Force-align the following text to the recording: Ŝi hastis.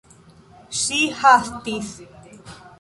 Ŝi 0.79 0.97
hastis. 1.21 1.95